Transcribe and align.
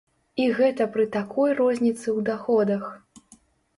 І 0.43 0.47
гэта 0.59 0.87
пры 0.95 1.05
такой 1.17 1.53
розніцы 1.61 2.05
ў 2.05 2.19
даходах! 2.33 2.91